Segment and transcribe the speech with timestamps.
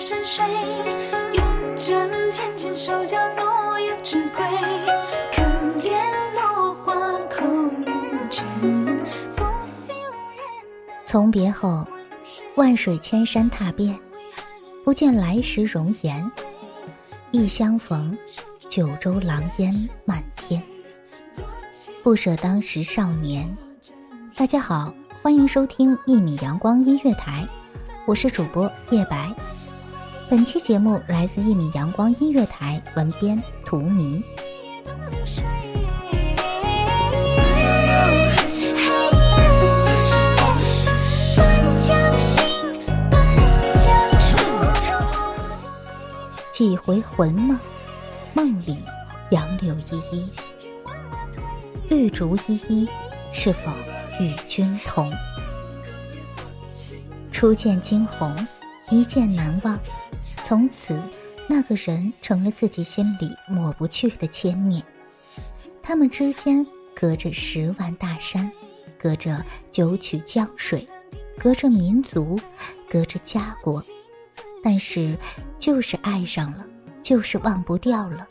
[0.00, 0.42] 山水，
[1.34, 4.42] 用针浅浅手脚落叶之归。
[5.30, 5.42] 可
[5.78, 5.92] 怜
[6.34, 6.94] 落花
[7.28, 8.42] 空余尘，
[9.36, 10.42] 拂袖人
[11.04, 11.86] 从别后，
[12.54, 13.94] 万水千山踏遍，
[14.86, 16.32] 不见来时容颜。
[17.30, 18.16] 一相逢，
[18.70, 19.70] 九州狼烟
[20.06, 20.62] 漫天。
[22.02, 23.54] 不舍当时少年。
[24.34, 27.46] 大家好，欢迎收听一米阳光音乐台，
[28.06, 29.30] 我是主播叶白。
[30.30, 34.22] 本期节目来自一米阳光音乐台文编图迷。
[46.52, 47.58] 几回魂梦，
[48.32, 48.78] 梦里
[49.30, 50.28] 杨柳依依，
[51.88, 52.88] 绿竹依依，
[53.32, 53.68] 是否
[54.20, 55.12] 与君同？
[57.32, 58.32] 初见惊鸿，
[58.90, 59.76] 一见难忘，
[60.50, 61.00] 从此
[61.48, 64.84] 那个人成了自己心里抹不去的牵念。
[65.80, 68.50] 他们之间隔着十万大山，
[68.98, 70.88] 隔着九曲江水，
[71.38, 72.36] 隔着民族，
[72.88, 73.80] 隔着家国。
[74.60, 75.16] 但是，
[75.56, 76.66] 就是爱上了，
[77.00, 78.26] 就是忘不掉了。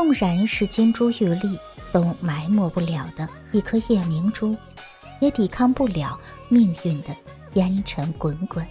[0.00, 1.58] 纵然是金珠玉粒，
[1.92, 4.56] 都埋没不了的一颗夜明珠，
[5.20, 6.18] 也抵抗不了
[6.48, 7.14] 命运的
[7.52, 8.66] 烟尘滚滚。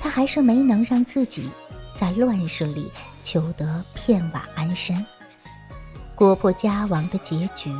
[0.00, 1.48] 他还是没能让自己
[1.94, 2.90] 在乱世里
[3.22, 5.06] 求得片瓦安身。
[6.16, 7.72] 国破家亡的结局，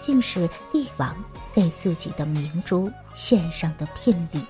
[0.00, 1.12] 竟是帝王
[1.52, 4.46] 给自己的明珠献上的聘礼。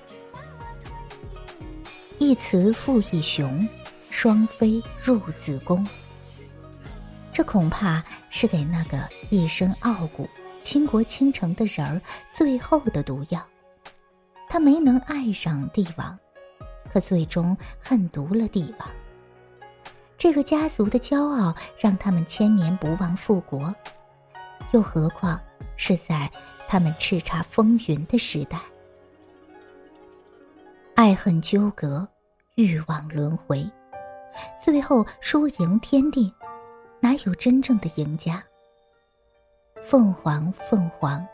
[2.19, 3.67] 一雌复一雄，
[4.11, 5.89] 双飞入子宫。
[7.39, 8.99] 这恐怕是给那个
[9.31, 10.29] 一身傲骨、
[10.61, 12.03] 倾国倾城的人儿
[12.33, 13.41] 最后的毒药。
[14.49, 16.19] 他没能爱上帝王，
[16.93, 18.89] 可最终恨毒了帝王。
[20.19, 23.73] 这个家族的骄傲让他们千年不忘复国，
[24.73, 25.41] 又何况
[25.77, 26.29] 是在
[26.67, 28.59] 他们叱咤风云的时代？
[30.97, 32.09] 爱恨纠葛，
[32.57, 33.65] 欲望轮回，
[34.61, 36.29] 最后输赢天定。
[37.01, 38.43] 哪有真正的赢家？
[39.83, 41.25] 凤凰，凤凰，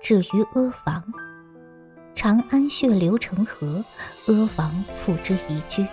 [0.00, 1.02] 止于阿房。
[2.14, 3.84] 长安血流成河，
[4.26, 5.86] 阿房付之一炬。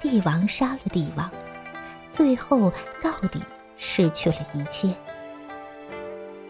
[0.00, 1.30] 帝王杀了帝王，
[2.10, 2.70] 最后
[3.02, 3.40] 到底
[3.76, 4.94] 失去了一切。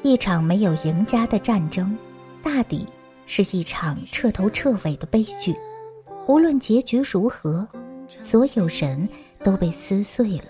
[0.02, 1.96] 一场没有赢家的战争，
[2.42, 2.88] 大抵
[3.26, 5.54] 是一场彻头彻尾的悲剧。
[6.26, 7.68] 无论结局如何，
[8.20, 9.08] 所有人
[9.44, 10.46] 都被撕碎了，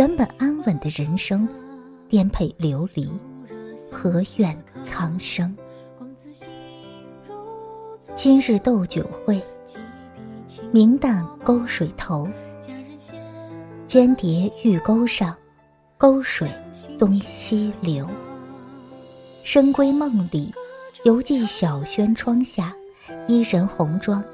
[0.00, 1.46] 原本安稳的人生
[2.08, 3.06] 颠沛流离，
[3.92, 5.54] 何怨苍生？
[8.14, 9.44] 今日斗酒会，
[10.72, 12.26] 明旦沟水头。
[13.86, 15.36] 间谍玉钩上，
[15.98, 16.50] 沟水
[16.98, 18.08] 东西流。
[19.44, 20.50] 深闺梦里，
[21.04, 22.72] 犹记小轩窗下，
[23.28, 24.24] 伊人红妆，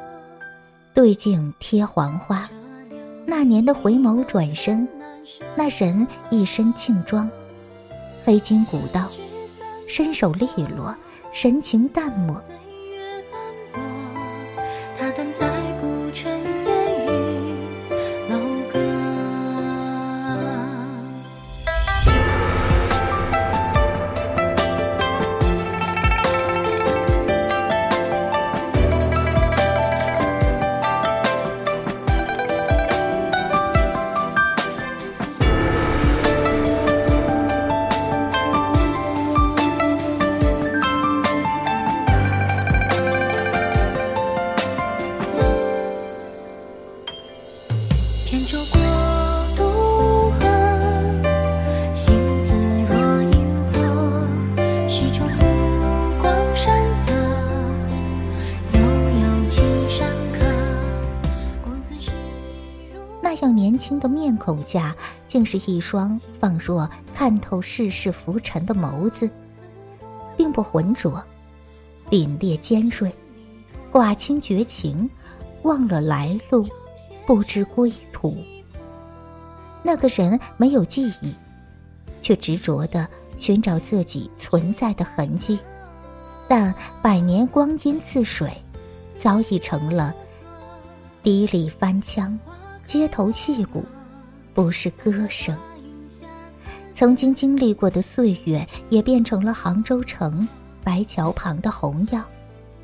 [0.94, 2.48] 对镜贴黄花。
[3.26, 4.86] 那年的回眸转身，
[5.56, 7.28] 那人一身庆装，
[8.24, 9.08] 黑金古道，
[9.88, 10.46] 身手利
[10.76, 10.94] 落，
[11.32, 12.40] 神情淡漠。
[64.36, 64.94] 口下，
[65.26, 69.28] 竟是一双仿若看透世事浮沉的眸子，
[70.36, 71.22] 并不浑浊，
[72.10, 73.12] 凛冽尖锐，
[73.92, 75.08] 寡清绝情，
[75.62, 76.66] 忘了来路，
[77.26, 78.36] 不知归途。
[79.82, 81.34] 那个人没有记忆，
[82.20, 83.06] 却执着地
[83.38, 85.58] 寻找自己存在的痕迹，
[86.48, 88.50] 但百年光阴似水，
[89.16, 90.14] 早已成了
[91.22, 92.38] 笛里翻腔，
[92.84, 93.84] 街头戏骨，
[94.56, 95.54] 不是歌声。
[96.94, 100.48] 曾经经历过的岁月，也变成了杭州城
[100.82, 102.24] 白桥旁的红药，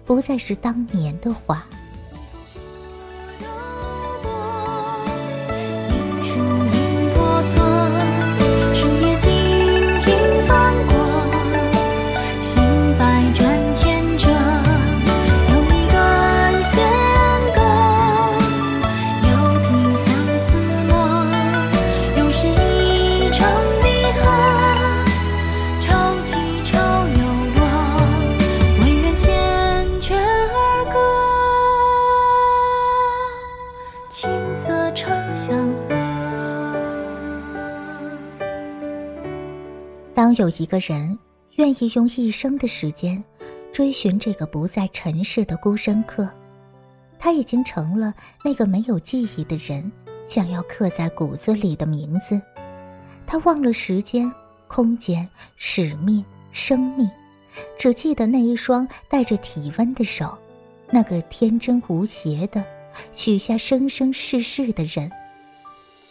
[0.04, 1.64] 不再是当年的花。
[40.58, 41.19] 一个人
[41.56, 43.22] 愿意用一生的时间
[43.72, 46.28] 追寻这个不在尘世的孤身客，
[47.19, 48.12] 他已经成了
[48.44, 49.90] 那个没有记忆的人
[50.26, 52.40] 想要刻在骨子里的名字。
[53.26, 54.31] 他忘了时间、
[54.69, 57.08] 空间、使命、生命，
[57.78, 60.37] 只记得那一双带着体温的手，
[60.90, 62.64] 那个天真无邪的
[63.12, 65.10] 许下生生世世的人。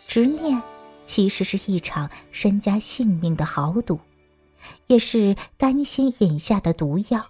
[0.08, 0.62] 执念
[1.06, 4.00] 其实是一场身家性命的豪赌，
[4.88, 7.26] 也是甘心饮下的毒药。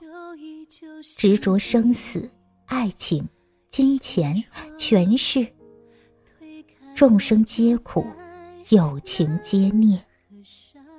[1.18, 2.30] 执着生死、
[2.66, 3.28] 爱情、
[3.70, 4.44] 金钱、
[4.78, 5.48] 权势，
[6.96, 8.06] 众生皆苦，
[8.70, 10.04] 有情皆孽。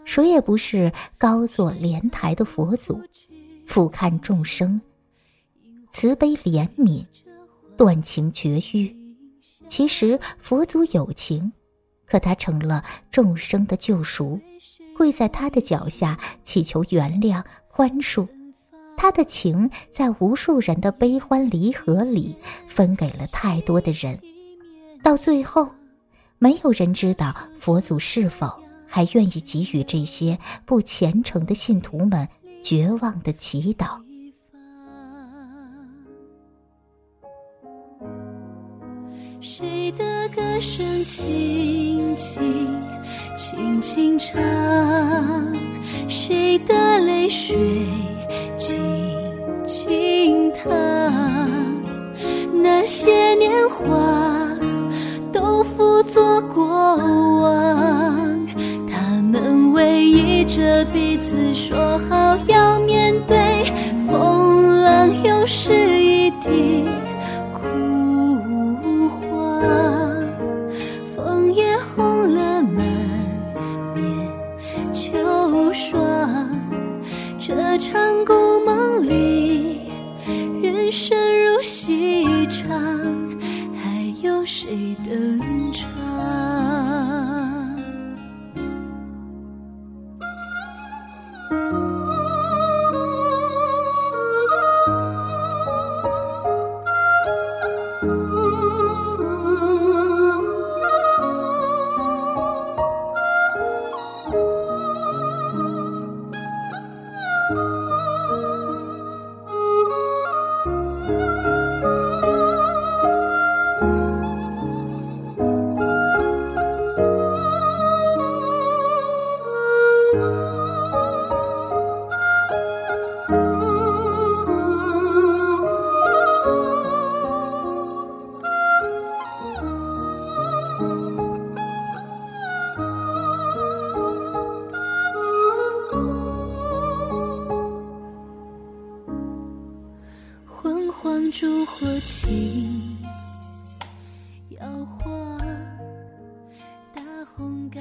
[0.05, 3.01] 谁也不是高坐莲台的佛祖，
[3.67, 4.81] 俯瞰众生，
[5.93, 7.05] 慈悲怜悯，
[7.77, 8.95] 断情绝欲。
[9.69, 11.53] 其实佛祖有情。
[12.05, 14.39] 可他成了众生的救赎，
[15.03, 18.29] 跪在他的脚下祈求原谅宽恕。
[18.97, 22.37] 他的情在无数人的悲欢离合里
[22.69, 24.17] 分给了太多的人，
[25.03, 25.69] 到最后，
[26.39, 28.49] 没有人知道佛祖是否
[28.87, 32.29] 还愿意给予这些不虔诚的信徒们
[32.63, 34.01] 绝望的祈祷。
[39.45, 42.81] 谁的歌声轻轻
[43.37, 44.41] 轻轻唱，
[46.09, 47.57] 谁的泪水
[48.57, 48.79] 静
[49.65, 50.71] 静淌。
[52.63, 54.47] 那些年华
[55.33, 56.65] 都付作过
[57.43, 58.47] 往，
[58.87, 63.37] 他们偎依着彼此说好要面对
[64.07, 66.87] 风浪，又是一地。
[67.53, 67.67] 枯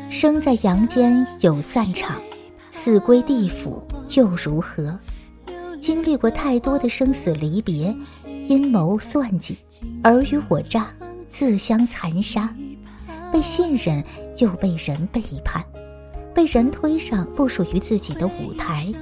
[0.10, 2.22] 生在阳间有散场，
[2.70, 3.82] 死归地府
[4.16, 5.00] 又如何？
[5.80, 7.96] 经历过太多的生死离别，
[8.48, 9.58] 阴谋算计，
[10.04, 10.88] 尔虞我诈，
[11.28, 12.54] 自相残杀，
[13.32, 14.04] 被信任
[14.38, 15.64] 又被人背叛，
[16.36, 18.94] 被人推上不属于自己的舞台，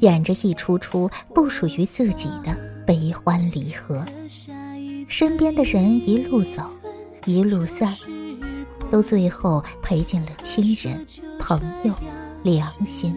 [0.00, 4.04] 演着一出出不属于自己的悲欢离合。
[5.06, 6.60] 身边的人一路走，
[7.24, 7.94] 一路散，
[8.90, 11.04] 都最后赔尽了亲人、
[11.38, 11.92] 朋友、
[12.42, 13.16] 良心。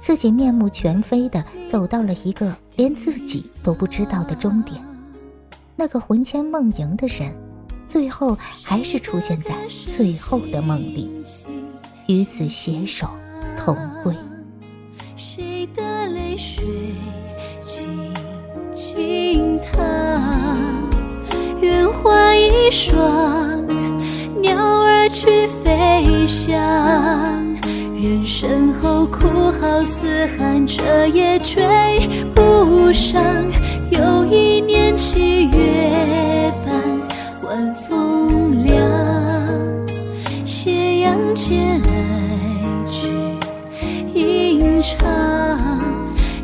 [0.00, 4.82] 自己面目全非的走到了一个连自己都不知道的终点，
[5.76, 7.32] 那个魂牵梦萦的人，
[7.86, 11.08] 最后还是出现在最后的梦里，
[12.08, 13.08] 与子携手
[13.56, 14.12] 同归。
[15.16, 16.64] 谁的泪水
[17.62, 18.12] 轻
[18.74, 20.20] 轻淌？
[21.60, 23.51] 愿化一双
[25.12, 26.58] 去飞翔。
[28.02, 31.62] 人身后哭号嘶喊，彻夜追
[32.34, 33.22] 不上。
[33.90, 36.74] 又一年七月半，
[37.44, 38.80] 晚风凉，
[40.46, 41.86] 斜阳间爱
[42.90, 43.06] 只
[44.18, 44.98] 吟唱。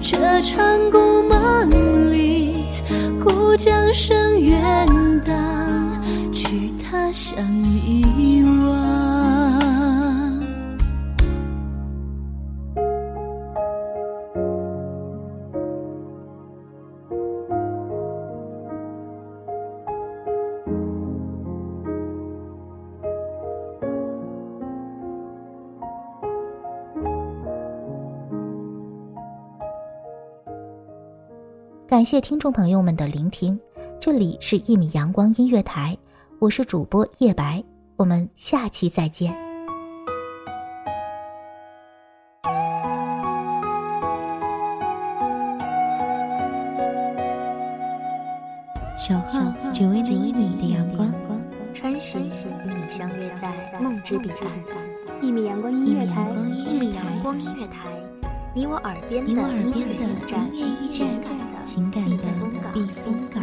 [0.00, 2.64] 这场故梦里，
[3.18, 4.86] 故将声远
[5.24, 5.34] 荡，
[6.90, 8.88] 他乡遗忘。
[31.86, 33.60] 感谢听众朋友们的聆听，
[34.00, 35.98] 这里是《一米阳光音乐台》，
[36.40, 37.64] 我是主播叶白，
[37.96, 39.34] 我们下期再见。
[48.96, 49.40] 守候
[49.72, 51.12] 只为那一米的阳光，
[51.74, 53.52] 穿行与你相约在
[53.82, 55.20] 梦之彼岸。
[55.20, 57.88] 一米阳光音乐台，一米阳光音乐台，
[58.54, 60.48] 你我耳边的音乐驿站
[60.88, 62.22] 情感的情感的
[62.72, 63.42] 避风港